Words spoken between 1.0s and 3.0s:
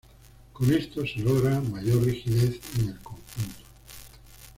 se logra mayor rigidez en el